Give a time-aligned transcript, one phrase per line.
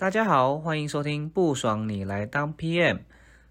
[0.00, 3.00] 大家好，欢迎收听不爽你来当 PM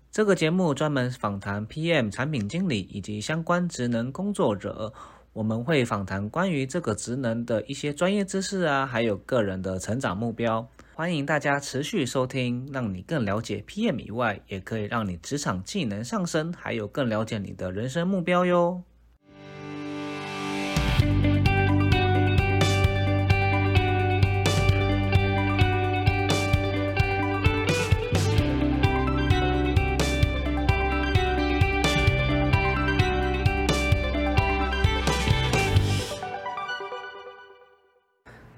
[0.09, 4.91] 这个节目，专门访谈 PM 产品经理以及相关职能工作者。
[5.31, 10.67] 我们会访谈关于这个职能的一些专业知识啊，还有个人的成长目标。
[10.95, 18.81] 欢迎大家持续收听，让你更了解 PM 以外，也可以让你职场技能上升，还有更了解你的人生目标哟。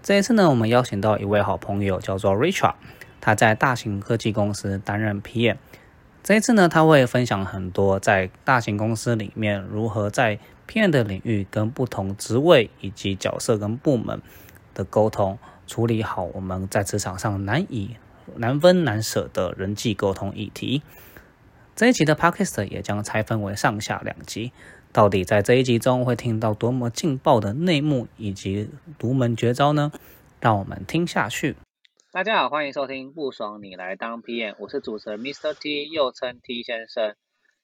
[0.04, 2.73] 这一次呢，我们邀请到一位好朋友，叫做 Richard，
[3.20, 5.58] 他在大型科技公司担任 PM。
[6.24, 14.22] 这一次呢，他会分享很多在大型公司里面如何在 PM 的领域跟不同职位以及角色跟部门
[14.74, 15.38] 的沟通，
[15.68, 17.96] 处理好我们在职场上难以
[18.36, 20.82] 难分难舍的人际沟通议题。
[21.76, 24.52] 这一集的 Podcast 也将拆分为上下两集。
[24.93, 29.89] 到底在这一集中会听到多么劲爆的内幕以及独门绝招呢？
[30.41, 31.55] 让我们听下去。
[32.11, 35.53] 大家好，欢迎收听不爽你来当 PM，我是主持人 Mr.
[35.57, 37.15] T，又称 T 先生。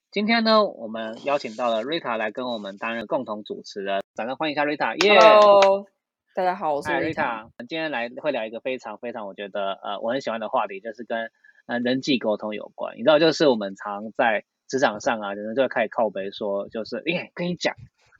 [0.10, 4.96] 今天呢，我们邀请到了 Rita 来跟我们担任共同主持人，掌声欢迎一下 Rita。
[4.98, 5.86] Hello，
[6.34, 7.44] 大家好，我是 Rita。
[7.44, 11.30] 我们今天来会聊一个非常非常我觉得呃我很喜欢的话题，就是跟
[11.66, 12.96] 呃人际沟通有关。
[12.96, 17.74] 你知道，就是我们常在职场上啊，有人就会开始靠背说，就是哎，跟你讲，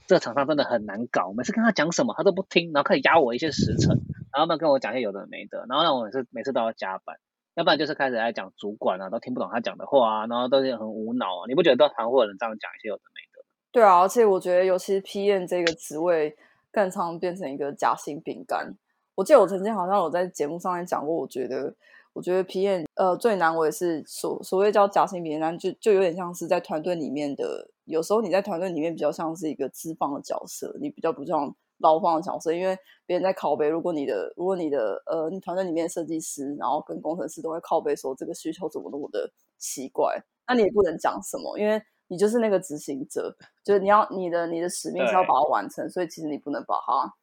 [0.06, 3.98] 这个厂商真的很难搞，每次跟他讲什么，他都不听，然后开始压我一些时辰，
[4.32, 7.16] 然后呢跟我讲一些有的没的，然后让我每次每次都要加班，
[7.54, 13.44] 要不然就是开始在讲主管啊，都听不懂他讲的话啊，然后都是很无脑啊，你不觉得都常会有人这样讲一些有的没的？
[13.70, 16.34] 对啊，而且我觉得，尤其是 PM 这个职位，
[16.72, 18.74] 更常变成一个夹心饼干。
[19.14, 21.74] 我记得我曾经好像有在节目上面讲过，我觉得。
[22.18, 32.76] 我觉得皮演呃最难为是所所谓叫夹心饼干，就就有点像是在团队里面的，有时候你在团队里面比较像是一个资方的角色，你比较不像劳方的角色，因为
[33.06, 43.32] 别人在拷贝，如果你的如果你的呃你团队里面设计师，然后跟工程师都会拷贝说这个需求怎么那么的奇怪，那你也不能讲什么，因为你就是那个执行者，
[43.64, 47.14] 就是你要你的你的使命是要把它完成，所以其实你不能把它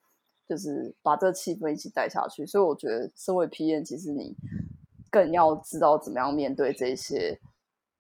[0.48, 4.34] 就是把这个气氛一起带下去，所以我觉得身为 PM，其实你。
[5.16, 7.40] 更要知道怎么样面对这些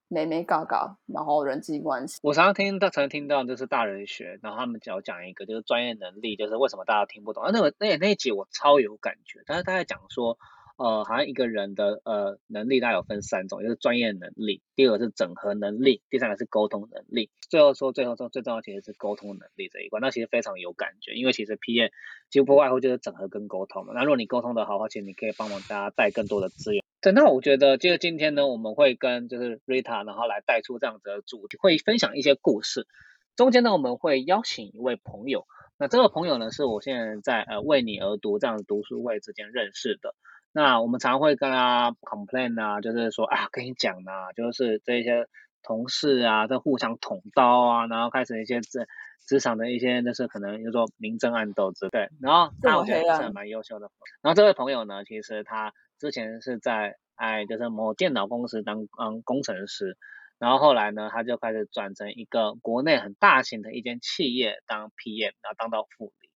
[0.09, 2.20] 美美嘎嘎，然后人际关系。
[2.22, 7.42] 我常常听到，常常听到就是大人学，然后他们讲讲一个就是专业能力，就是为什么大家听不懂。
[7.42, 10.38] 啊，那个那那一集我超有感觉，但是他在讲说。
[10.78, 17.30] 呃，好像一个人的呃能力，大概有分三种，就是专业能力，第二个是整合能力，第三个是沟通能力。
[17.50, 21.92] 最后说，最后说最重要其实是沟通能力这一关，那其实非常有感觉，因为其实 PM
[22.30, 23.94] 几乎不外乎就是整合跟沟通嘛。
[23.96, 26.84] 那如果你沟通的好，而且你可以帮忙大家带更多的资源。
[27.06, 32.88] 对，那我觉得就是今天呢，我们会跟就是 Rita，然后来带出这样子的主题，会分享一些故事。
[33.36, 35.46] 中间呢，我们会邀请一位朋友，
[35.78, 40.16] 那这个朋友呢，是我现在在呃为你而读这样读书会之间认识的。
[40.52, 45.28] 那我们常会跟他 complain 啊，就是说啊，跟你讲啊，就是这些
[45.62, 48.88] 同事啊，在互相捅刀啊，然后开始一些职
[49.28, 52.10] 职场的一些，就是可能就说明争暗斗之类。
[52.20, 53.92] 然后那我觉得是蛮优秀的。
[54.24, 59.97] 然后这位朋友呢，其实他之前是在哎，就是某电脑公司当嗯工程师，
[60.39, 66.29] 然后后来呢，他就开始转成一个国内很大型的一间企业当 PM，然后当到副理，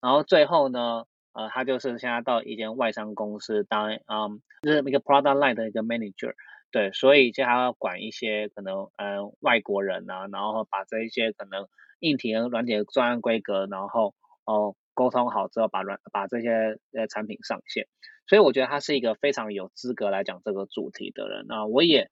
[0.00, 1.04] 然后最后呢。
[1.38, 6.32] 呃，他就是现在到一间外商公司当，嗯，就是一个 product line 的一个 manager，
[6.70, 11.68] 对，所以就还要管一些可能，嗯，外国人啊，然后把这一些可能
[12.00, 14.14] 硬体和软体的专案规格，然后
[14.46, 17.86] 哦沟通好之后，把软把这些呃产品上线，
[18.26, 21.44] 所以我觉得他是一个非常有资格来讲这个主题的人。
[21.46, 22.10] 那我也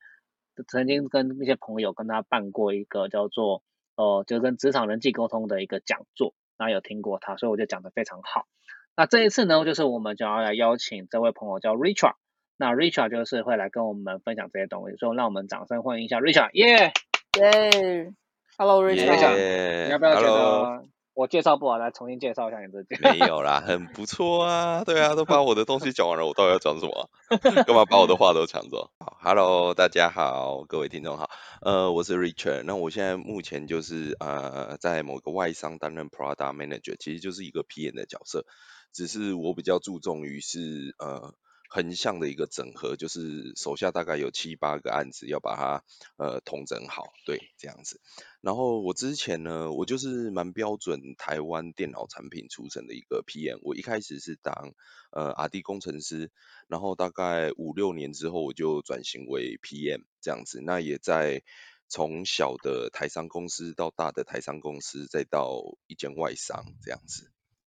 [0.69, 3.63] 曾经跟一些朋友跟他办过一个叫做，
[3.97, 8.47] 呃，就跟职场人际沟通的一个讲座，那有听过他，所以我就讲的非常好。
[8.95, 12.15] 那这一次呢，就是我们就要来邀请这位朋友叫 Richard，
[12.57, 16.93] 那 Richard 就是会来跟我们分享这些东西，所以让我们掌声欢迎一下 Richard，耶！
[17.41, 18.13] 耶
[18.57, 20.85] ，Hello Richard，你要不要觉得
[21.15, 22.97] 我介绍不好，来重新介绍一下你自己？
[23.01, 27.09] 没有啦， 很不错啊，对啊，都把我的东西讲完了，我到底要讲什么？
[27.65, 28.91] 干嘛把我的话都抢走？
[28.99, 31.31] 好，Hello，大家好，各位听众好，
[31.63, 38.45] 呃，我是 Richard，那我现在目前就是呃在某个外商担任 Product Manager，其实就是一个 PM 的角色。
[38.93, 41.35] 只是我比较注重于是呃
[41.75, 45.85] 横向的一个整合，就是手下大概有七八个案子要把它
[46.17, 48.01] 呃统整好，对，这样子。
[48.41, 54.73] 然后我之前呢，我就是蛮标准台湾电脑产品出身的一个 PM，我一开始是当
[55.11, 56.31] 呃 R&D 工程师，
[56.69, 61.43] 然后大概五六年之后我就转型为 PM 这样子，那也在
[61.89, 67.34] 从小的台商公司到大的台商公司，再到一间外商这样子。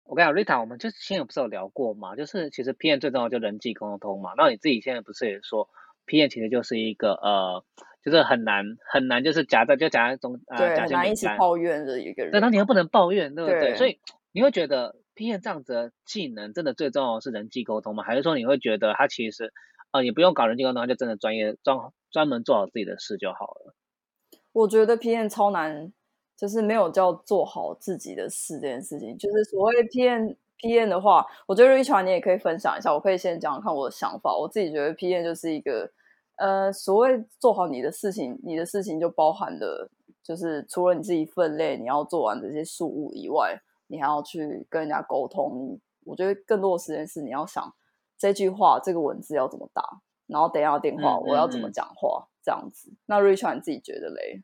[0.08, 2.14] 我跟你讲，Rita，我们就现在不是有聊过嘛？
[2.16, 4.32] 就是其实 PM 最重要就人际沟通嘛。
[4.36, 5.68] 那你自己现在不是也说
[6.06, 7.64] PM 其实就是一个呃，
[8.04, 11.38] 就是很难很难，就是夹在就夹在中呃对，夹很难一直心饼干。
[11.38, 12.30] 抱怨的一个人。
[12.32, 13.60] 对，那你又不能抱怨，对不对？
[13.60, 13.98] 对所以
[14.32, 18.04] 你会觉得 PM 这样子的技能真的最重要的是人际沟通吗？
[18.04, 19.52] 还是说你会觉得他其实
[19.90, 21.76] 呃也不用搞人际沟通，他就真的专业专
[22.12, 23.74] 专门做好自己的事就好了？
[24.52, 25.92] 我觉得 PM 超难，
[26.36, 29.16] 就是没有叫做好自己的事这件事情。
[29.16, 32.92] 就是所谓 P N P N 的话，我觉得 Richard 你也可以分享一下。
[32.92, 34.36] 我可以先讲讲看我的想法。
[34.36, 35.90] 我自己觉得 P N 就是一个
[36.36, 39.90] 呃，所谓做好你的事情，你的事情就包含了，
[40.22, 45.58] 就是除了你自己分类你要做完这些事务以外，你还要去跟人家沟通。
[45.58, 47.74] 你我觉得更多的时间是你要想
[48.18, 49.82] 这句话这个文字要怎么打，
[50.26, 52.92] 然后等一下电话嗯我要怎么嗯嗯讲话，这样子。
[53.06, 54.42] 那 Richard 你自己觉得嘞？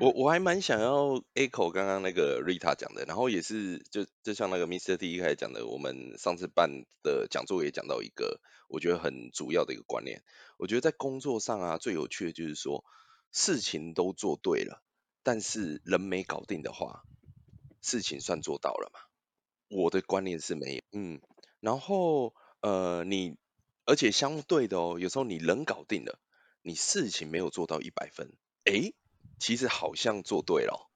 [0.00, 4.96] 我我还蛮想要 echo 刚刚那个 Rita 讲的，然后也是就就像那个 Mr.
[4.96, 10.22] T 一开始讲的，我们上次办的讲座也讲到一个我觉得很主要的一个观念，
[10.56, 12.84] 我觉得在工作上啊最有趣的就是说
[13.30, 14.82] 事情都做对了，
[15.22, 17.02] 但是人没搞定的话，
[17.82, 19.00] 事情算做到了嘛？
[19.68, 21.20] 我的观念是没有，嗯，
[21.60, 23.36] 然后呃你
[23.84, 26.18] 而且相对的哦，有时候你人搞定了，
[26.62, 28.32] 你事情没有做到一百分，
[28.64, 28.94] 诶，
[29.38, 30.88] 其实好像做对了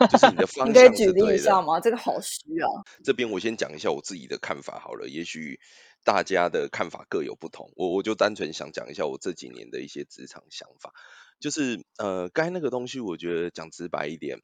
[0.00, 1.38] 哦， 就是你的方你可以向举例一。
[1.38, 1.80] 下吗？
[1.80, 2.68] 这个好虚啊。
[3.04, 5.60] 这边我先讲一下我自己的看法好了，也许
[6.04, 10.92] 大家的看法各有不同，我我就单纯想讲一下我这几年的一些职场想法，
[11.40, 14.40] 就是呃，该那个东西，我觉得讲直白一点，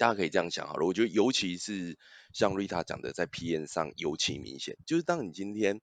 [0.00, 1.98] 大家可以这样想好了，我觉得尤其是
[2.32, 5.82] 像 Rita 讲的，在 P N 上尤其明显，就是当你今天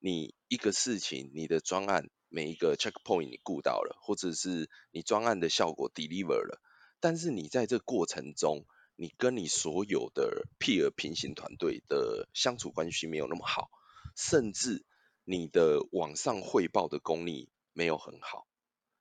[0.00, 6.62] 你一个事情，你的专案每一个 checkpoint 你顾到了，或者是你专案的效果 deliver 了，
[6.98, 8.64] 但是你在这过程中，
[8.96, 13.68] 你跟你所有的 peer 平行团队的相处关系没有那么好，
[14.16, 14.82] 甚至
[15.24, 18.46] 你的网上汇报的功力没有很好，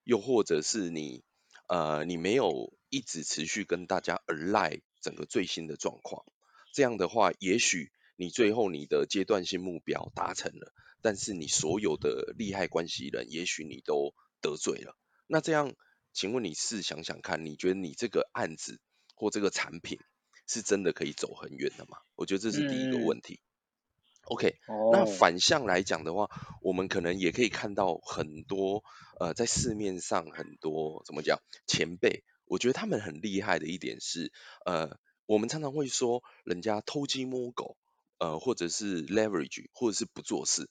[0.04, 1.24] 又或者是你
[1.68, 6.26] 呃你没有一直持续跟大家 align 整个最新的状况，
[6.74, 14.98] 这样的话，也许你最后你的阶段性目标达成了，但是你所有的利害关系人，也许你都得罪了。
[15.28, 15.74] 那这样，
[16.14, 18.80] 请问你试想想看，你觉得你这个案子
[19.16, 20.00] 或这个产品
[20.48, 21.98] 是真的可以走很远的吗？
[22.16, 23.40] 我觉得这是第一个问题。
[24.28, 24.60] OK，
[24.92, 26.30] 那哦，反向来讲的话，
[26.62, 28.84] 我们可能也可以看到很多
[29.20, 34.34] 呃，在市面上很多怎么讲前辈，我觉得他们很厉害的一点是，
[34.66, 37.78] 呃，我们常常会说人家偷鸡摸狗，
[38.18, 40.70] 呃，或者是 leverage，或者是不做事。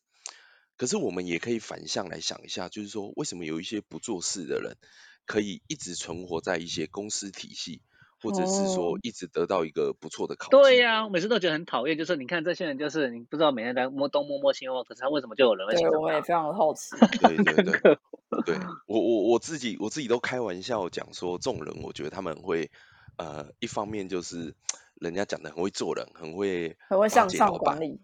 [0.76, 4.76] 可是我们也可以反向来想一下，就是说为什么有一些不做事的人，
[5.24, 7.80] 可以一直存活在一些公司体系，
[8.22, 10.50] 或者是说哦，一直得到一个不错的考绩？
[10.50, 15.74] 对呀、我每次都觉得很讨厌，就是你看这些人，就是你不知道每天在摸东摸摸西摸，可是他为什么就有人会？
[15.98, 16.96] 我也非常的好奇。
[17.20, 17.98] 对对对。
[18.44, 22.70] 对 我我我自己我自己都开玩笑讲说，这种人我觉得他们会
[23.16, 24.54] 呃，一方面就是
[24.96, 28.00] 人家讲的很会做人，很会很会向上管理。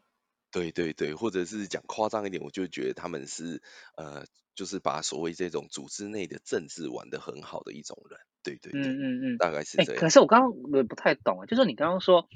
[0.53, 3.63] 对对对，或者是讲夸张一点，我就觉得他们是
[3.97, 10.11] 呃，就是把所谓这种组织内的政治玩得很好的一种人，对对对，嗯嗯嗯，大概是这样。
[10.11, 12.29] 是我刚刚我不太懂啊，就是你刚刚说，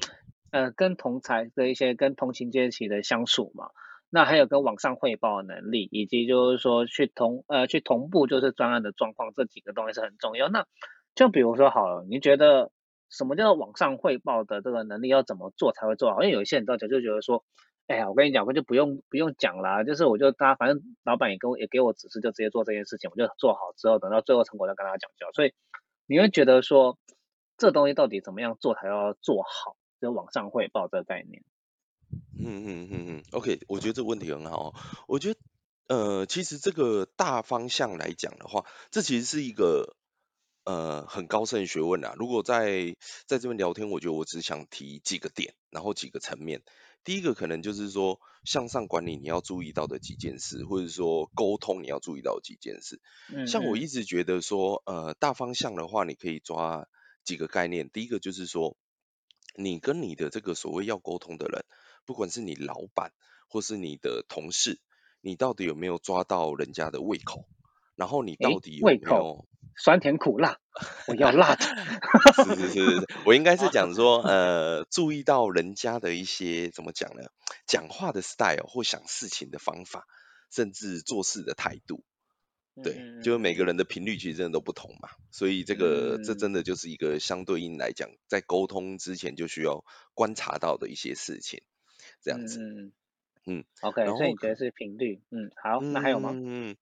[0.51, 3.69] 呃，跟同才的一些跟同情阶级的相处嘛，
[4.09, 10.49] 那还有跟网上汇报的能力，以及就是说去同呃去同步就是专案的状况，这几个东西是很重要。
[10.49, 10.67] 那
[11.15, 12.71] 就比如说好了，你觉得
[13.11, 16.23] 什么叫网上汇报的这个能力要怎么做才会做好？
[16.23, 17.45] 因为有一些人到家就觉得说，
[17.87, 25.33] 哎呀，我跟你讲，我就不用不用讲啦，就是我就大家反正老板也跟我也给我指示，就直接做这件事情，我就做好之后，等到最后成果再跟他讲就好。
[25.33, 25.55] 所以
[26.07, 26.99] 你会觉得说，
[27.57, 29.77] 这东西到底怎么样做才要做好？
[30.01, 31.45] 就网上汇报这个概念。
[32.39, 34.75] 嗯嗯嗯嗯，OK，我觉得这个问题很好。
[35.07, 35.41] 我觉得
[35.89, 39.97] 呃，其实这个大方向来讲的话，这其实是一个
[40.65, 42.15] 呃很高深的学问啊。
[42.19, 46.63] 如果在在这边聊天，我觉得我只想提几个点，然后几个层面。
[47.07, 53.01] 第一个可能就是说向上管理你要注意到的几件事，或者说沟通你要注意到的几件事。
[53.33, 56.89] 嗯嗯像我一直觉得说，呃，大方向的话，你可以抓
[57.23, 57.89] 几个概念。
[57.91, 58.77] 第一个就是说，
[59.55, 61.65] 你跟你的这个所谓要沟通的人，
[62.05, 63.13] 不管是你老板
[63.49, 64.81] 或是你的同事，
[65.21, 67.47] 你到底有没有抓到人家的胃口，
[67.95, 69.47] 然后你到底有没有
[69.77, 70.59] 酸甜苦辣，
[71.09, 71.65] 我要辣 的。
[72.45, 77.23] 是是是我应该是讲说， 呃，注意到人家的一些怎么讲呢？
[77.67, 80.07] 讲话的 style 或想事情的方法，
[80.51, 82.05] 甚至做事的态度，
[82.83, 91.63] 对，嗯就是每个人的频率其实真的都不同嘛，所以这个、这嗯真的就是一个相对应来讲，在沟通之前就需要观察到的一些事情，
[92.23, 92.93] 这样子。
[93.49, 95.23] 嗯，OK，所以你觉得是频率？
[95.31, 96.33] 嗯，好，那还有吗？
[96.35, 96.77] 嗯，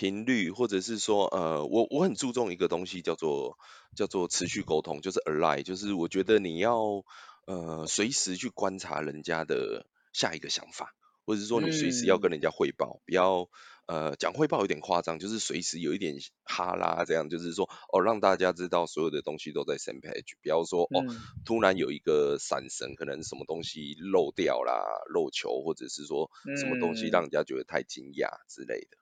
[0.00, 3.58] 频率或者是说，呃，我我很注重一个东西叫做
[3.94, 7.04] 叫做持续沟通，就是 align，就是我觉得你要
[7.46, 10.94] 呃随时去观察人家的下一个想法，
[11.26, 13.50] 或者是说你随时要跟嗯人家汇报，不要
[13.86, 21.20] 呃讲汇报有点夸张，就是随时有一点哈拉这样，就是说哦让大家知道所有的东西都在 same page，不要说哦嗯。
[21.44, 24.80] 突然有一个闪神，可能什么东西漏掉啦、
[25.12, 27.10] 漏球，或者是说什么东西嗯。
[27.10, 28.96] 让人家觉得太惊讶之类的。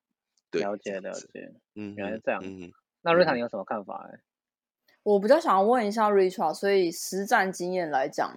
[0.50, 4.08] 对，了解了解，嗯，原来是这样嗯哼，那瑞塔嗯你有什么看法？
[4.12, 4.20] 哎，
[5.02, 8.36] 我比较想要问一下 Richard，所以实战经验来讲，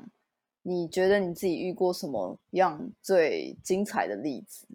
[0.63, 4.67] 你觉得你自己遇过什么样最精彩的例子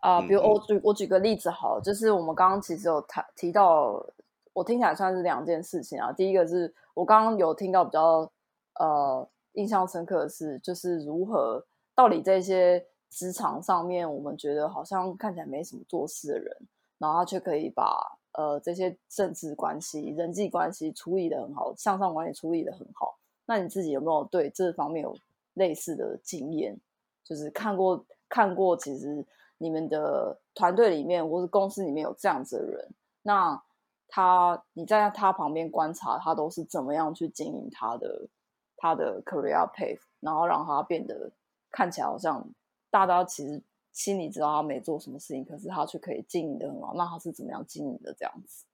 [0.00, 4.04] 啊、比如我举我举个例子好了，就是我们刚刚其实有谈提到，
[4.52, 6.12] 我听起来算是两件事情啊。
[6.12, 8.30] 第一个是我刚刚有听到比较
[8.74, 16.56] 呃印象深刻的是，就是如何到底这些职场上面，我们觉得好像看起来没什么做事的人，
[16.98, 23.18] 然后他却可以把呃这些政治关系、人际关系处理的很好，向上管理处理的很好。
[23.46, 25.16] 那你自己有没有对这方面有
[25.54, 26.78] 类似的经验？
[27.24, 29.24] 就是看过看过，其实
[29.58, 32.88] 你们的团队里面或是公司里面有这样子的人，
[33.22, 33.62] 那
[34.06, 38.28] 他你在他旁边观察，他都是怎么样去经营他的
[38.76, 41.30] 他的 career path，然后让他变得
[41.70, 42.46] 看起来好像
[42.90, 46.94] 大家其实心里知道他没做什么事情，可是他却可以经营的很好。
[46.96, 48.64] 那他是怎么样经营的这样子？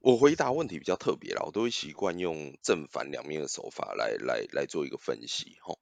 [0.00, 5.76] 我回答问题比较特别啦，我都会习惯用正反两面的手法来来来做一个分析哈。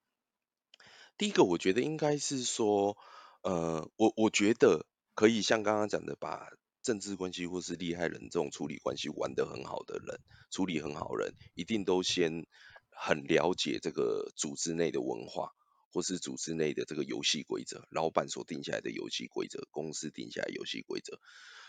[1.17, 2.97] 第一个，我觉得应该是说，
[3.43, 6.49] 呃，我我觉得可以像刚刚讲的，把
[6.83, 12.45] 政治关系或是利害人这种处理关系玩得很好的人，处理很好人，一定都先
[12.91, 15.53] 很了解这个组织内的文化，
[15.93, 21.19] 或是组织内的这个游戏规则，老板所定下来的游戏规则，公司定下来的游戏规则，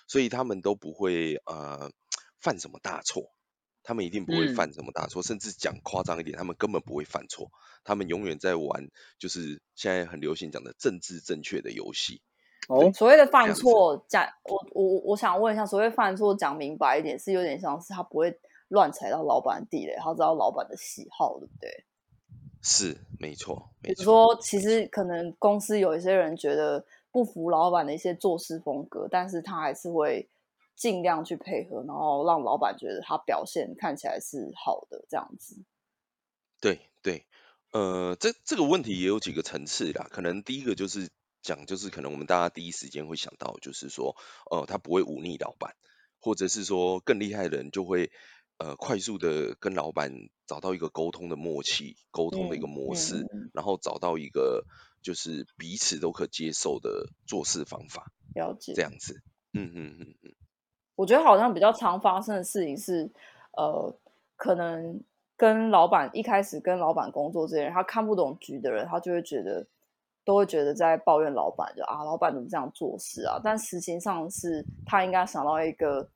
[0.08, 1.92] 所以他们都不会呃
[2.40, 3.32] 犯什么大错。
[3.82, 7.50] 他们一定不会嗯犯什么大错，甚至讲夸张一点，他们根本不会犯错。
[7.84, 12.22] 他们永远在玩，就是现在很流行讲的政治正确的游戏。
[12.68, 21.86] 哦，所谓的犯错，讲我我我想问一下，所谓犯错讲明白一点，是有点像是他不会乱踩到老板的地雷，他知道老板的喜好，对不对？
[22.62, 24.04] 是，没错，比如没错。
[24.04, 30.30] 说，其实可能公司有一些人觉得不服老板的一些做事风格，但是他还是会
[30.76, 35.56] 尽量去配合，然后让老板觉得他表现看起来是好的这样子。
[36.62, 37.26] 对对，
[37.72, 40.08] 呃，这这个问题也有几个层次啦。
[40.12, 41.10] 可能第一个就是
[41.42, 44.18] 讲，就是可能我们大家第一时间会想到，就是说，
[44.52, 45.76] 呃，他不会忤逆老板，
[46.20, 48.12] 或者是说更厉害的人就会
[48.60, 54.64] 呃快速的跟老板找到一个沟通的默契，沟通的一个嗯模式，然后找到一个
[55.02, 59.22] 就是彼此都可接受的做事方法，了解这样子。
[59.54, 60.32] 嗯嗯嗯嗯，
[60.96, 63.10] 我觉得好像比较常发生的事情是，
[63.58, 63.96] 呃，
[64.36, 65.02] 可能
[65.36, 69.66] 跟老板一开始跟老板工作这些人，他看不懂局的人，他就会觉得
[70.26, 73.40] 都会觉得在抱怨老板，就啊，老板怎么这样做事啊？
[73.44, 76.08] 但实情上是他应该想到一个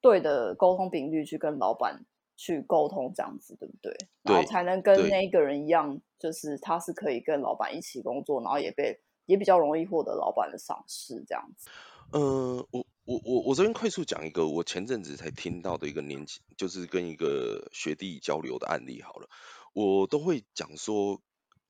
[0.00, 2.04] 对的沟通频率去跟老板
[2.36, 3.96] 去沟通，这样子对不对？
[4.22, 11.68] 然后才能跟那一个人一样，就是他是可以跟老板一起工作，然后也被也比较容易获得老板的赏识，这样子。
[12.12, 19.28] 呃，我我我我这边快速讲一个我前阵子才听到的一个年轻，就是跟一个学弟交流的案例好了。
[19.72, 21.20] 我都会讲说，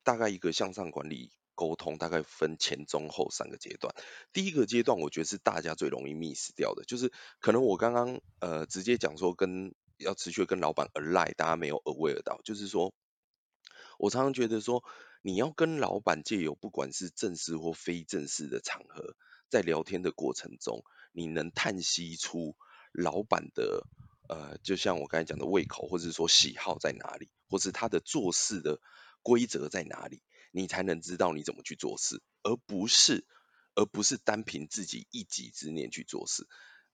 [0.04, 3.92] 大概一个向上管理沟通，大概分前中后三个阶段。
[4.32, 12.94] 第一个阶段，我觉得是大家最容易 miss 掉的，就是可能我刚刚呃直接讲说跟要持续跟老板 align，大家没有 aware 到，就是说
[13.98, 14.84] 我常常觉得说，
[15.22, 19.16] 你要跟老板借由不管是正式或非正式的场合，
[19.48, 22.54] 在聊天的过程中，你能探析出
[22.92, 23.86] 老板的
[24.28, 28.80] 呃，就像我刚才讲的胃口，或者是说喜好在哪里，或是他的做事的
[29.22, 30.20] 规则在哪里，
[30.56, 33.26] 你才能知道你怎么去做事，而不是
[33.74, 36.48] 而不是单凭自己一己之念去做事。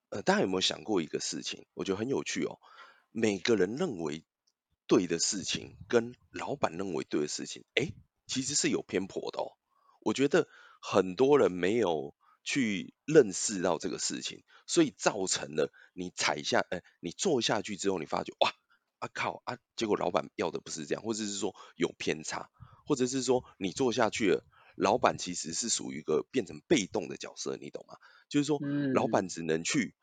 [0.08, 1.64] 呃，大家有没有想过一个事情？
[1.74, 2.58] 我觉得很有趣哦。
[3.12, 4.24] 每个人认为
[4.88, 7.94] 对的事情，跟老板认为对的事情，诶，
[8.26, 9.52] 其实是有偏颇的哦。
[10.00, 10.48] 我觉得
[10.80, 18.52] 很多人没有去认识到这个事情，所以造成了你踩下，呃，你做下去之后，你发觉哇，
[18.98, 22.50] 啊靠啊，结果老板要的不是这样，或者是说有偏差，
[22.86, 24.44] 或者是说你做下去了，
[24.76, 27.96] 老板其实是属于一个变成被动的角色，你懂吗？
[28.28, 28.58] 就是说，
[28.94, 29.94] 老板只能去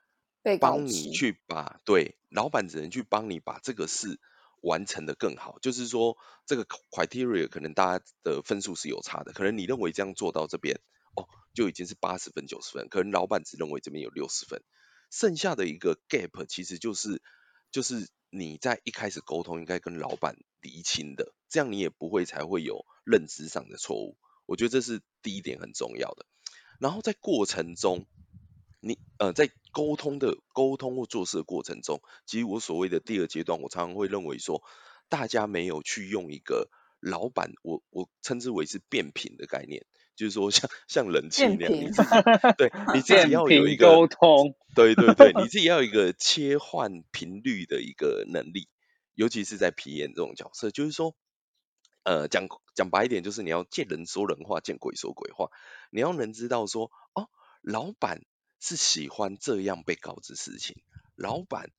[0.60, 4.20] 帮你去把对，老板只能去帮你把这个事
[4.62, 5.60] 完成的更好。
[5.62, 10.80] 就是说，这个 criteria 可能大家的分数是有差的，可能你认为这样做到这边
[11.16, 11.28] 哦。
[11.56, 14.62] 就已经是八十分九十分，可能老板只认为这边有六十分，
[15.10, 17.24] 剩下的一个 gap 其实就是
[17.72, 24.18] 就是你在一开始沟通应该跟老板厘清的，这样你也不会才会有认知上的错误。
[24.46, 26.26] 我觉得这是第一点很重要的。
[26.80, 28.06] 然后在过程中，
[28.80, 34.64] 你呃在沟通的沟通或做事的过程中，其实我所谓的第二阶段，我常常会认为说，
[35.10, 39.86] 大家没有去用一个老板，我我称之为是变频的概念。
[40.16, 42.10] 就是说，像像冷气那样，你自己
[42.58, 48.68] 对你自己要有一个沟通，对对对， 你自己要有一个切换频率的一个能力，
[49.16, 51.16] 尤其是在皮炎这种角色，就是说，
[52.04, 55.50] 呃，讲讲白一点，就是你要见人说人话，见鬼说鬼话，
[55.92, 57.30] 你要能知道说，哦，
[57.62, 58.24] 老板
[58.60, 60.82] 是喜欢这样被告知事情，
[61.16, 61.72] 老板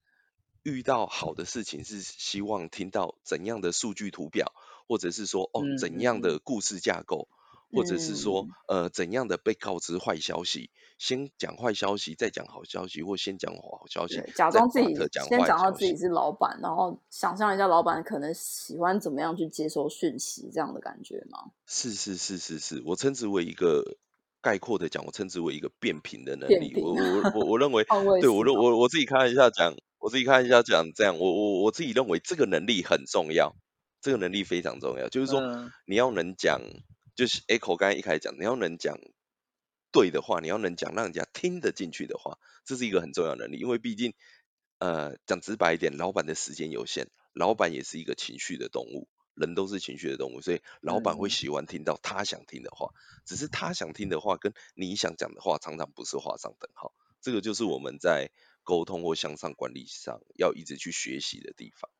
[0.62, 4.52] 遇到好的事情是希望听到怎样的数据图表，
[4.88, 7.28] 或者是说，哦，怎样的故事架构。
[7.72, 14.94] 或者是说，呃，怎样的被告知坏消息，先讲坏消息，再讲好消息，或先讲好消息，假装自己
[15.28, 21.52] 先讲到自己是老板，然后想象一下老板可能喜欢怎么样去接收讯息，这样的感觉吗？
[21.66, 23.96] 是是是是是，我称之为一个
[24.40, 26.74] 概括的讲，我称之为一个变频的能力。
[26.74, 27.84] 我我我我认为，
[28.20, 33.54] 对我我我自己开玩笑讲，我自己看一下讲这样，我我我自己认为这个能力很重要，
[34.00, 35.40] 这个能力非常重要，就是说
[35.86, 36.60] 你要能讲。
[37.20, 38.98] 就是 Echo 刚才一开始讲，你要能讲
[39.92, 43.58] 对的话，你要能讲让人家听得进去的话，这是一个很重要的能力。
[43.58, 44.14] 因为毕竟，
[44.78, 52.94] 呃，讲直白一点，老板的时间有限，老板也是一个情绪的动物，人都是情绪的动物，所以老板会喜欢听到他想听的话。
[53.26, 56.94] 只是他想听的话跟你想讲的话，常常不是画上等号。
[57.20, 58.30] 这个就是我们在
[58.62, 61.90] 沟通或向上管理上要一直去学习的地方。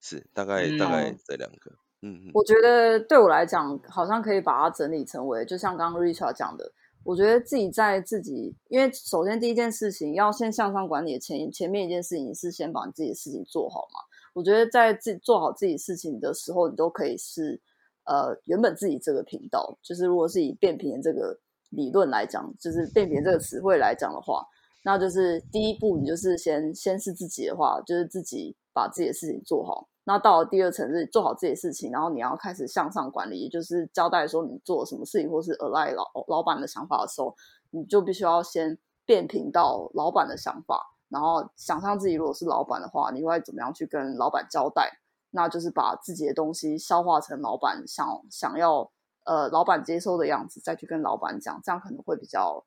[0.00, 1.76] 是，大概大概这两个。
[2.06, 6.70] 嗯，我觉得对我来讲，好像可以把它整理成为，就像刚刚 Richard 讲的，
[7.02, 14.00] 我觉得自己在自己，因为首先第一件事情要先向上管理的前前面一件事情是先把你自己的事情做好嘛。
[14.34, 17.58] 我觉得在自己做好自己事情的时候，你都可以是
[18.04, 21.38] 呃原本自己这个频道，就是如果是以变频这个
[21.70, 24.46] 理论来讲，就是变频这个词汇来讲的话，
[24.82, 29.88] 那就是第一步，你就是先先是自己的话，就是自己把自己的事情做好。
[30.06, 37.34] 那到了第二层是做好自己的事情，然后你要开始向上管理，也就是交代说你做什么事情，或是 align 老老板的想法的时候，
[37.70, 45.00] 你就必须要先变频到老板的想法，然后想象自己如果是老板的话，你会怎么样去跟老板交代？
[45.30, 48.92] 那就是把自己的东西消化成老板想想要
[49.24, 52.62] 呃老板接收的样子，再去跟老板讲，这样可能会比较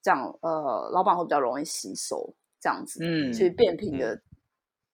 [0.00, 4.22] 这样呃老板会比较容易吸收这样子，嗯，去变频的。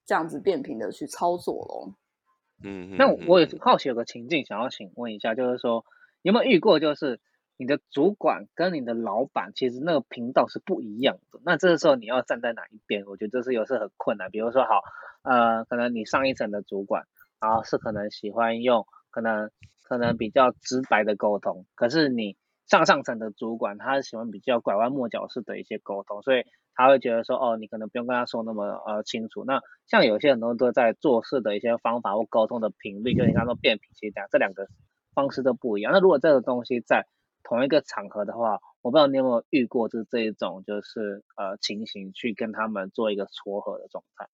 [0.05, 1.95] 这样子变频的去操作咯。
[2.63, 5.83] 嗯，那我也好奇有个情境想要请问一下，就是说
[6.21, 7.19] 有没有遇过，就是
[7.57, 13.03] 你的主管跟你的老板其实那个频道是不一样的，那这个时候你要站在哪一边？
[13.07, 14.31] 我觉得这是有时很困难。
[14.31, 14.81] 比如说好，
[15.23, 17.07] 呃，可能你上一层的主管，
[17.41, 19.51] 然后是可能喜欢用可能
[19.83, 22.37] 可能比较直白的沟通，可是你
[22.67, 26.45] 上上层的主管他喜欢比较拐弯抹角式的一些沟通，所以。
[26.75, 29.43] 他会觉得说，哦，你可能不用跟他说那么呃清楚。
[29.45, 34.67] 那像有些很多都在做事的一些方法或沟通的频率，就你刚说变频，其实讲这两个
[35.13, 35.93] 方式都不一样。
[35.93, 37.07] 那如果这个东西在
[37.43, 44.27] 同一个场合的话，我不知道你有没有遇过，就是这一种就是呃情形去跟他们做一个撮合的状态。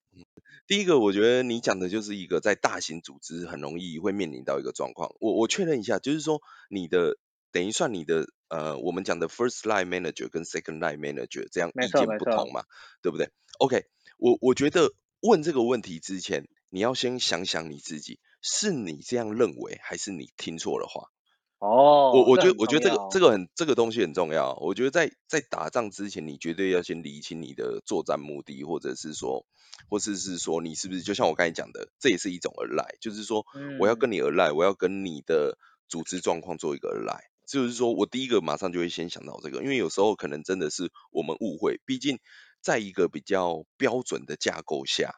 [0.68, 5.14] 第一个，我觉得你讲的就是一个在大型组织很容易会面临到一个状况。
[5.20, 7.18] 我我确认一下，就是说你的
[7.52, 8.28] 等于算你的。
[8.52, 12.66] 呃，我们讲的 first line manager 跟 second line manager 这样意见不同嘛，
[13.02, 13.86] 对不对？OK，
[14.18, 21.08] 我我觉得问这个问题之前，你要先想想你自己，是你这样认为，还是你听错了话？
[21.60, 24.54] 哦，我我觉得我觉得这个这个很这个东西很重要。
[24.56, 29.46] 我觉得在在打仗之前，你绝对要先理清你的作战目的，或者是说，
[29.90, 33.46] 或者是说你是不是就像我刚才讲的，这也是一种而来，就是说
[33.80, 37.31] 我要跟你而来，我要跟你的组织状况做一个而来。
[37.52, 42.20] 就是说，我第一个马上就会先想到这个，因为有时候可能真的是我们误会，毕竟
[42.62, 45.16] 在一个比较标准的架构下，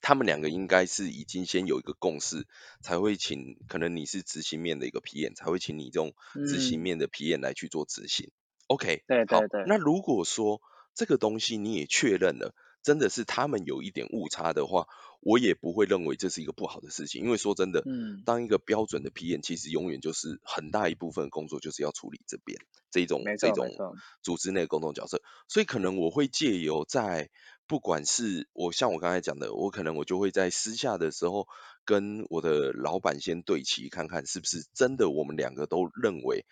[0.00, 2.48] 他们两个应该是已经先有一个共识，
[2.82, 6.14] 才会请可能你是执行面的一个皮演，才会请你这种
[6.48, 8.32] 执行面的皮演来去做执行。
[8.66, 10.60] OK，好对对对，那如果说
[10.94, 12.56] 这个东西你也确认了，
[12.86, 14.86] 真的是他们有一点误差的话，
[15.20, 17.24] 我也不会认为这是一个不好的事情。
[17.24, 22.56] 因为说真的，嗯当一个标准的 PM，其实永远就是很大一部分工作就是要处理这边
[22.92, 23.68] 这种这种
[24.22, 27.28] 组织内的沟通角色，所以可能我会借由在
[27.66, 31.48] 不管是我像我刚才讲的，我可能我就会在私下的时候
[31.84, 36.46] 跟我的老板先对齐，看看是不是真的我们两个都认为。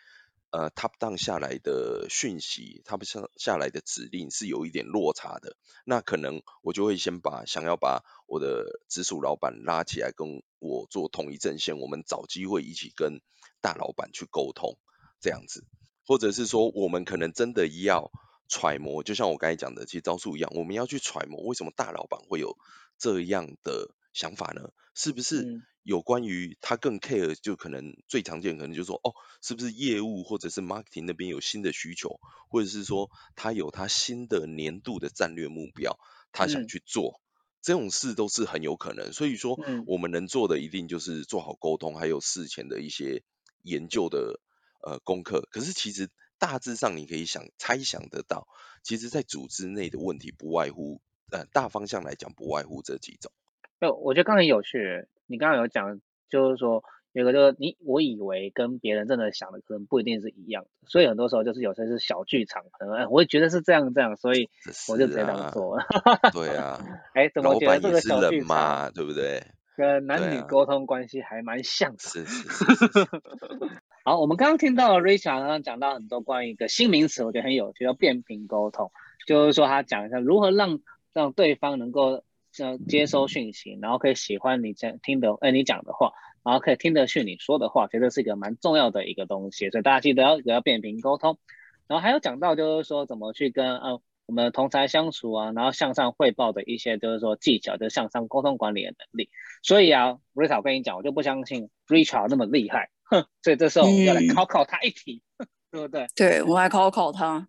[0.55, 13.21] 呃，top down 下来的讯息，他们下下来的指令是有一点落差的，那可能我就会先把想要把我的直属老板拉起来跟我做同一阵线，我们找机会一起跟
[13.61, 14.79] 大老板去沟通，
[15.21, 15.65] 这样子，
[16.07, 18.13] 或者是说我们可能真的要
[18.47, 22.57] 揣摩，就像我刚才讲的，其实招数一样，我们要去揣摩为什么大老板会有
[22.97, 24.71] 这样的想法呢？
[24.95, 32.19] 是不是有关于他更 care，就可能最常见可能就是说，哦，是不是业务或者是 marketing 那边有新的需求，
[32.49, 35.99] 或者是说他有他新的年度的战略目标，
[36.33, 37.21] 他想嗯去做，
[37.61, 39.13] 这种事都是很有可能。
[39.13, 43.23] 所以说，嗯我们能做的一定就是做好沟通，还有事前的一些
[43.63, 44.41] 研究的
[44.83, 45.47] 呃功课。
[45.51, 48.49] 可是其实大致上你可以想猜想得到，
[48.83, 53.31] 其实在组织内的问题不外乎，呃，大方向来讲不外乎这几种。
[53.81, 64.49] 就我觉得刚才有趣，你刚刚有讲，就是说有一个就是你我以为跟别人真的想的可能不一定是一样的，所以很多时候就是有些是小剧场，可能哎我也觉得是这样这样，所以
[64.89, 65.85] 我就直接这样做了。
[66.33, 66.81] 对啊，
[67.15, 69.43] 哎，怎么老觉得这个小剧场嘛，对不对？
[69.77, 71.99] 跟男女沟通关系还蛮像的？
[71.99, 73.07] 是是是是是，
[74.07, 78.93] 好，我们刚刚听到 Richard 刚刚讲到很多关于一个新名词，我觉得很有趣，叫变频沟通，
[79.27, 80.79] 就是说他讲一下如何让
[81.13, 82.23] 让对方能够
[82.59, 86.13] 呃接收讯息，然后可以喜欢你讲听的呃你讲的话，
[86.43, 91.39] 然后可以听得去你说的话，觉得是一个蛮重要的一个东西，所以大家记得要要变频沟通。
[91.87, 99.29] 然后还有讲到就是说怎么去跟呃我们同才相处啊，然后向上汇报的一些就是说技巧，就是向上沟通管理的能力。
[99.63, 105.23] 所以啊，Rita，我跟你讲，我就不相信 Richard 那么厉害，哼，所以这时候我们要来嗯考考他一题，
[105.71, 106.07] 对不对？
[106.17, 107.47] 对我来考考他。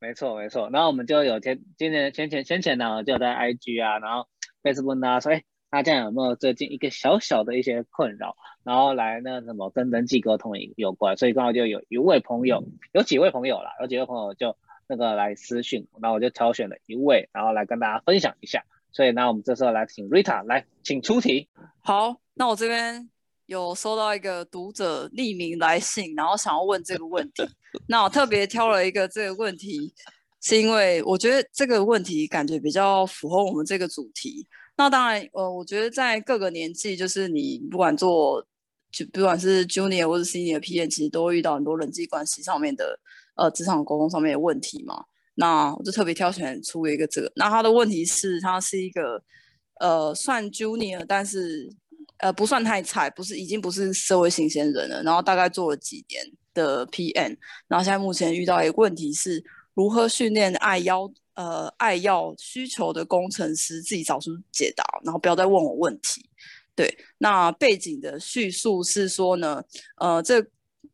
[0.00, 0.70] 没错没错。
[0.70, 4.28] 然后我们就有前今年前前前前呢，就在 IG 啊，然后
[4.64, 14.56] Facebook 啊说，哎，大家有没有最近一个小小的一些困扰，然后来那什么跟人际沟通有有关，所以刚好就有一位朋友，有几位朋友啦，有几位朋友就
[14.88, 18.64] 那个来私讯，然后我就挑选了一位，然后来跟大家分享一下。
[18.90, 21.48] 所以那我们这时候来请 Rita 来，请出题。
[21.80, 23.10] 好，那我这边
[23.46, 27.42] 有收到一个读者匿名来信，然后想要问这个问题。
[27.88, 29.92] 那我特别挑了一个这个问题，
[30.44, 34.46] 是因为我觉得这个问题感觉比较符合我们这个主题。
[34.76, 38.46] 那当然，呃，我觉得在各个年纪，就是你不管做，
[38.92, 43.00] 就不管是 junior 或者 senior PM，其实都会遇到很多人际关系上面的，
[43.36, 45.04] 呃，职场沟通上面的问题嘛。
[45.36, 47.32] 那我就特别挑选出了一个这个。
[47.36, 49.22] 那他的问题是，他是一个
[49.80, 51.68] 呃算 junior，但是
[52.18, 55.02] 呃不算太菜，不是已经不是社会新鲜人了。
[55.02, 57.34] 然后大概做了几年的 PM，
[57.66, 59.42] 然后现在目前遇到一个问题是，
[59.74, 66.28] 如何训练爱要呃爱要需求的工程师自己找出解答，然后不要再问我问题。
[66.76, 69.62] 对，那背景的叙述是说呢，
[69.96, 70.40] 呃，这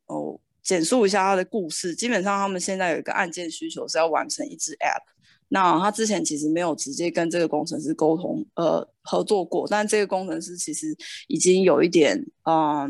[0.07, 1.95] 哦，简述一下他的故事。
[1.95, 5.03] 基本上，他们现在有一个案件需求是要完成一支 App。
[5.49, 9.67] 那他之前其实没有直接跟这个工程师沟通，呃，合作过。
[9.69, 10.95] 但这个工程师其实
[11.29, 12.87] 已经有一点，啊、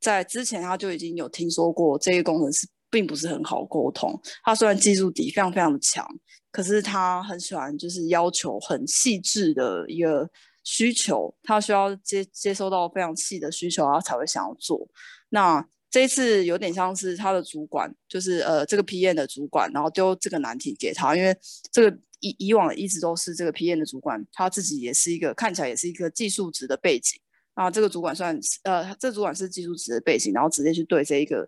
[0.00, 4.18] 在之前他就已经有听说过这个工程师并不是很好沟通。
[4.44, 6.06] 他虽然技术底非常非常的强，
[6.50, 10.30] 可是他很喜欢就是要求很细致的一个。
[10.66, 14.88] 需求，他需要接接收到非常细的需求，他才会想要做。
[15.28, 21.36] 那这一次有点像是他的主管，就是呃这个 PM 的主管，然后丢这个难题给他，因为
[21.70, 27.20] 这个以以往一直都是这个 PM 的主管，他自己也是一个看起来也是一个技术值的背景。
[27.52, 31.46] 啊，这个主管算呃，这主管是技术值的背景，然后直接去对这一个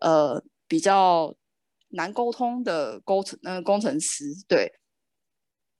[0.00, 1.34] 呃比较
[1.88, 4.72] 难沟通的工程呃工程师，对。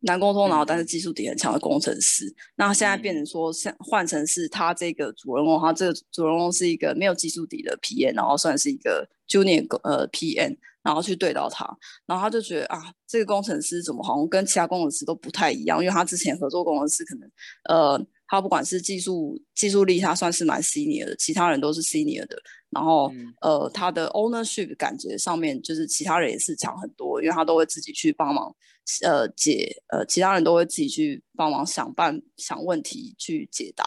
[0.02, 11.66] 难沟通，然后但是技术底很强的工程师，嗯、那现在变成说，像换成是他这个主人公，他这个主人公是一个没有技术底的 PM，然后算是一个 junior 呃 PM，然后去对到他，
[12.06, 17.28] 然后他就觉得啊，这个工程师怎么好像跟其他工程师都不太一样，因为他之前合作工程师可能
[17.64, 22.36] 呃，他不管是技术技术力，他算是蛮 senior 的，其他人都是 senior 的，
[22.70, 28.54] 然后、嗯、呃，他的 ownership 感觉上面就是其他人也是强很多，因为他都会自己去帮忙。
[29.02, 33.84] 呃，解呃，其他人都会自己去帮忙想办想问题去解答，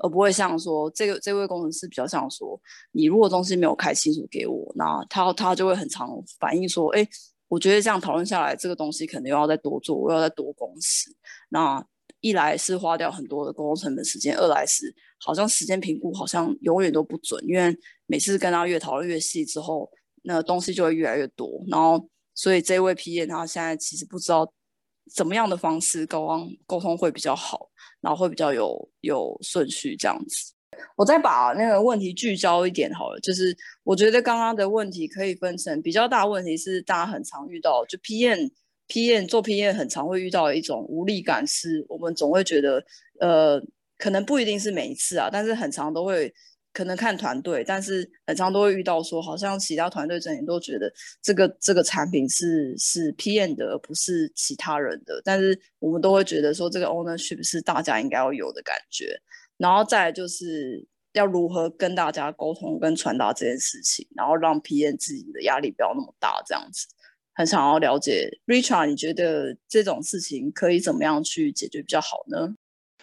[0.00, 7.08] 而不会像说这个这位工程师比较像说，你如果东西没有开清楚给我，那他他就会很常反映说，哎，
[7.48, 11.10] 我觉得这样讨论下来，这个东西可能又要再多做，我要再多公司。
[11.48, 11.82] 那
[12.22, 19.90] 一来是花掉很多的沟通成本时间，二来是好像时间评估好像永远都不准，因为每次跟他越讨论越细之后，
[20.22, 21.62] 那东西就会越来越多。
[21.68, 24.50] 然后，所以这位 P E 他现在其实不知道
[25.14, 27.68] 怎么样的方式沟通沟通会比较好，
[28.00, 30.54] 然后会比较有有顺序这样子。
[30.96, 38.50] 我再把那个问题聚焦一点好了，就是我觉得刚刚的问题可以分成比较大问题是大家很常遇到，就 PM
[38.92, 42.84] PM 做 PM 很常会遇到一种无力感，是我们总会觉得，
[43.20, 43.58] 呃，
[43.96, 46.30] 可能不一定是每一次啊，但是很常都会
[46.74, 59.18] 可能看团队，但是很常都会遇到说，好像其他团队成员都觉得这个这个产品是是 PM 的，不是其他人的，但是我们都会觉得说，这个 ownership 是大家应该要有的感觉。
[59.56, 66.86] 然后再就是要如何跟大家沟通跟传达这件事情，然后让 PM 自己的压力不要那么大，这样子。
[67.34, 72.54] 很想要了解，Richard，你觉得这种事情可以怎么样去解决比较好呢？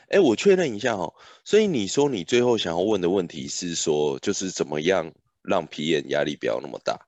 [0.09, 1.13] 哎，我确认一下哦，
[1.43, 5.11] 所以你说你最后想要问的问题是说，就是怎么样
[5.43, 6.99] 让皮炎压力不要那么大，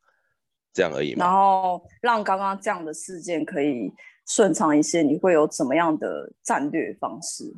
[0.73, 1.25] 这样而已吗？
[1.25, 3.91] 然后让刚刚这样的事件可以
[4.27, 7.51] 顺畅一些，你会有怎么样的战略方式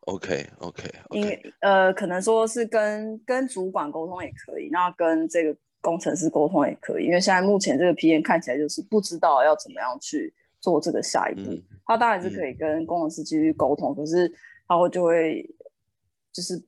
[0.00, 11.60] ？OK，OK，因为呃，可能说是跟跟主管沟通也可以，那跟这个工程师沟通也可以，因为现在目前这个 PM 看起来就是不知道要怎么样去做这个下一步。
[11.86, 14.30] 他当然是可以跟工程师继续沟通，可是
[14.66, 15.48] 他会就会
[16.32, 16.62] 就是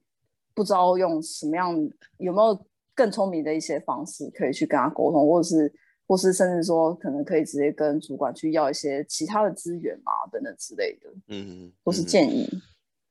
[0.54, 1.74] 不知道用什么样
[2.18, 5.72] 有没有更聪明的一些方式可以去跟他沟通，或者是
[6.06, 12.48] 或是甚至说可能可以直接跟主管去要一些其他的资源嘛等等之类的，嗯，或是建议。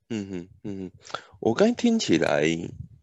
[0.09, 0.91] 嗯哼，嗯哼，
[1.39, 2.43] 我刚听起来，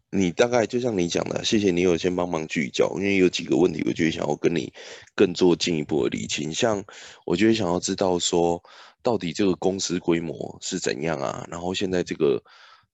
[0.09, 4.71] 你大概就像你讲的，谢谢你有先帮忙聚焦，因为有几个问题，我觉得想要跟你
[5.15, 6.53] 更做进一步的理清。
[6.53, 6.83] 像
[7.25, 8.61] 我觉得想要知道说，
[9.03, 11.45] 到底这个公司规模是怎样啊？
[11.51, 12.41] 然后现在这个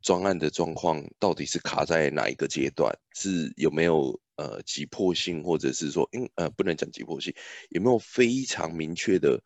[0.02, 2.91] 专案的状况到底是卡在哪一个阶段？
[3.13, 7.34] 是有没有呃急迫性，或者是说，因呃不能讲急迫性，
[7.69, 9.39] 有没有非常明确的？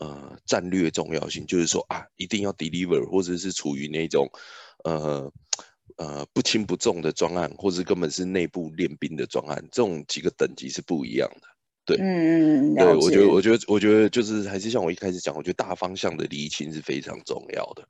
[0.00, 4.28] 呃，战略重要性就是说啊，一定要 deliver，或者是处于那种
[4.82, 5.32] 呃
[5.96, 11.48] 呃不轻不重的专案，或者根本是内部练兵的专案，这种几个等级是不一样的。
[11.84, 17.86] 对，嗯嗯，对我觉得，我觉得，我觉得就是还是像我一开始讲，我觉得大方向的厘清是非常重要的。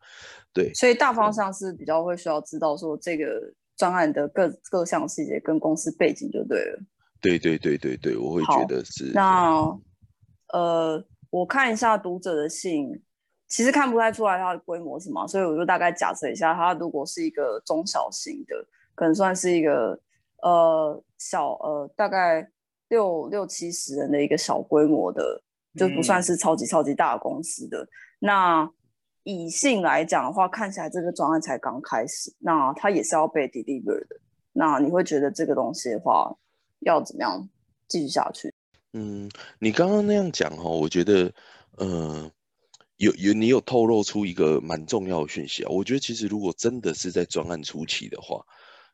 [0.53, 6.83] 对，所以大方向是比较会需要知道说这个专案的各各项细节跟公司背景就对了。
[7.21, 9.13] 对对对对对，我会觉得是。
[9.15, 9.79] 那
[10.53, 11.05] 呃。
[11.31, 12.89] 我看一下读者的信，
[13.55, 19.97] 其实看不太出来它的规模是什么，所以我就大概假设一下，它如果是一个中小型的，可能算是一个
[20.43, 22.51] 呃小呃大概
[22.89, 25.41] 六六七十人的一个小规模的，
[25.77, 27.87] 就不算是超级超级大公司的。
[28.19, 28.69] 那
[29.23, 34.17] 以性来讲的话，看起来这个专案才刚开始，那它也是要被 deliver 的。
[34.53, 36.37] 那你会觉得这个东西的话，
[36.81, 37.49] 要怎么样
[37.87, 38.53] 继续下去？
[38.95, 41.33] 嗯，你刚刚那样讲哈，我觉得，
[41.77, 42.29] 呃，
[43.05, 45.69] 有有你有透露出一个蛮重要的讯息啊。
[45.69, 48.45] 我觉得其实如果真的是在专案初期的话，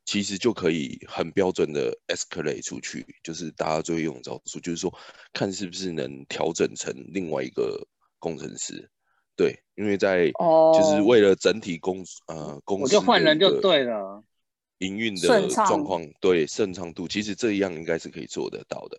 [0.04, 4.92] 其实就可以很标准的 escalate 出去，就是大家最会用招数，就是说
[5.32, 7.86] 看是不是能调整成另外一个
[8.18, 8.90] 工程师。
[9.36, 14.24] 对，因为在哦就是为了整体公呃公司，我就换人就对了。
[14.78, 18.98] 营运的状况对顺畅度，其实这样应该是可以做得到的。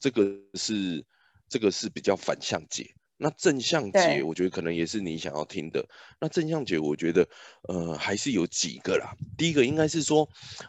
[0.00, 1.04] 这个是
[1.50, 5.86] 这个是比较反向解，那正向解，我觉得可能也是你想要听的。
[6.18, 7.28] 那正向解，我觉得
[7.68, 9.14] 呃还是有几个啦。
[9.36, 10.26] 第一个应该是说，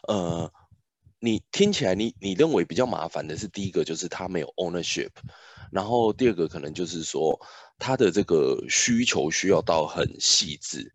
[0.08, 0.52] 呃，
[1.20, 5.12] 你听起来你你认为比较麻烦的是第一个，就是他没有 ownership，
[5.72, 7.40] 然后第二个可能就是说
[7.78, 10.92] 他的这个需求需要到很细致。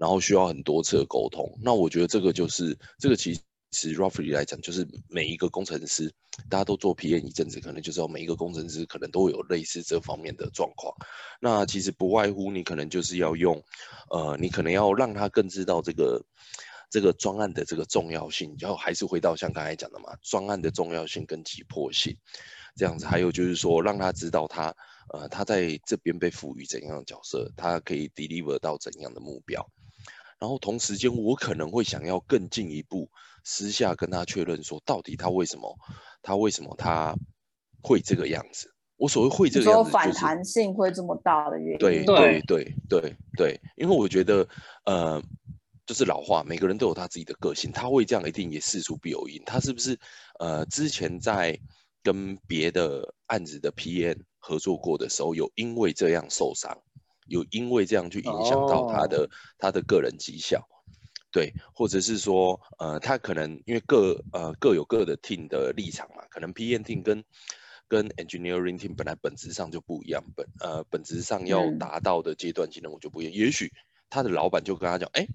[0.00, 3.38] 然后需要很多次的沟通，那我觉得这个就是这个其
[3.70, 6.12] 其实 roughly 来讲，就是每一个工程师，
[6.48, 10.92] 大家都做 PM 一阵子，可能就知道每一个工程师可能都有类似这方面的状况。
[11.40, 13.62] 那其实不外乎你可能就是要用，
[14.10, 16.20] 呃，你可能要让他更知道这个
[16.90, 22.16] 这个专案的这个重要性，然后还是回到像刚才讲的嘛，专案的重要性跟急迫性
[22.74, 23.06] 这样子。
[23.06, 24.74] 还有就是说让他知道他
[25.14, 29.64] 呃他在这边被赋予怎样的角色，他可以 deliver 到怎样的目标。
[30.40, 33.10] 然后同时间，我可能会想要更进一步
[33.44, 35.76] 私下跟他确认说，到底他为什么，
[36.22, 37.14] 他为什么他
[37.82, 38.72] 会这个样子？
[38.96, 41.78] 我所谓会这个样子，反弹性会这么大的原因。
[41.78, 44.46] 对对对对对，因为我觉得，
[44.84, 45.22] 呃，
[45.86, 49.42] 就是老话，每个人都有他自己的个性，他会这样，一定也事出必有因。
[49.46, 49.98] 他是不是
[50.38, 51.58] 呃之前在
[52.02, 56.76] 跟别的案子的 PM 合作过的时候，有因为这样受伤，
[57.26, 60.62] 有因为这样去影响到他的他的个人绩效，
[61.32, 67.24] 对，或者是说，呃，他可能因为各呃各有各的 team 的立场嘛，可能 PM team 跟
[67.88, 73.72] 跟 engineering team 本来本质上就不一样，本呃本质上要达到的阶段性任务就不一样，也许
[74.08, 75.26] 他的老板就跟他讲，哎，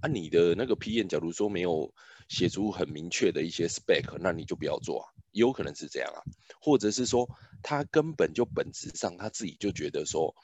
[0.00, 1.92] 啊你的那个 PM 假如说没有
[2.28, 5.08] 写出很明确的一些 spec，那你就不要做啊。
[5.32, 6.20] 也有可能是这样啊，
[6.60, 7.26] 或者是说
[7.62, 10.34] 他根本就本质上他自己就觉得说，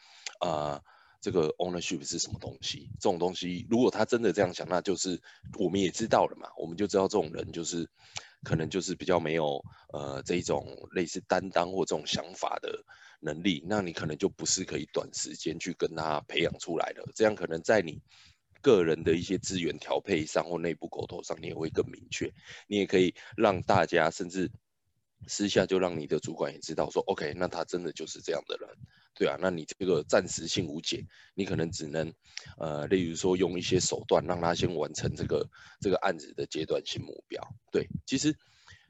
[0.40, 0.80] 啊，
[1.20, 2.90] 这个 ownership 是什么东西？
[3.00, 5.20] 这种东西，如果他真的这样想，那就是
[5.58, 7.88] 我们也知道了嘛，我们就知道这种人就是
[8.42, 12.84] 可能就是比较没有呃这一种类似担当或这种想法的
[13.20, 18.00] 能力，那你可能就不是可以短时间去跟他培养出来的，这样可能在你。
[18.60, 22.28] 个人的一些资源调配上或内部沟通上，你也会更明确。
[22.66, 24.50] 你也可以让大家甚至
[25.28, 28.68] 私下就让你的主管也知道说，OK，那他真的就是这样的人，
[29.18, 29.36] 对啊。
[29.40, 31.04] 那你这个暂时性无解，
[31.34, 32.10] 你可能只能
[32.56, 35.46] 呃，例如说用一些手段让他先完成这个
[35.80, 37.42] 这个案子的阶段性目标。
[37.72, 38.34] 对，其实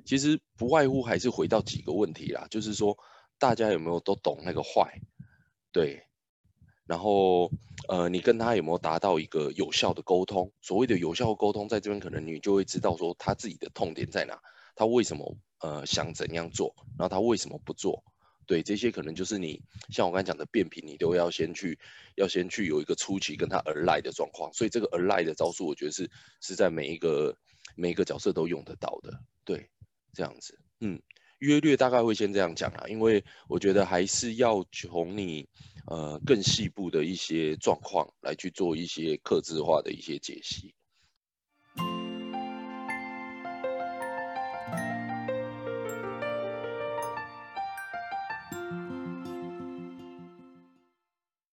[0.04, 2.96] 其实不外乎还是回到几个问题啦，就是说
[3.38, 5.00] 大家有没有都懂那个坏？
[5.72, 6.04] 对。
[6.86, 7.52] 然后，
[7.86, 10.50] 呃，你跟他有没有达到一个有效的沟通？
[10.62, 14.40] 所谓的有效沟通，在这边可能你就会知道说他自己的痛点在哪，
[14.74, 18.02] 他为什么呃想怎样做，然后他为什么不做？
[18.48, 21.78] 对，这些可能就是你像我刚才讲的变频，你都要先去
[22.16, 24.52] 要先去有一个初期跟他而来的状况。
[24.54, 27.36] 所以这个而来的招数，我觉得是是在每一个
[27.76, 29.20] 每一个角色都用得到的。
[29.44, 29.68] 对，
[30.12, 31.00] 这样子，嗯。
[31.40, 35.48] 约略大概会先这样讲啊，因为我觉得还是要从你
[35.86, 40.74] 呃更细部的一些状况来去做一些克制化的一些解析。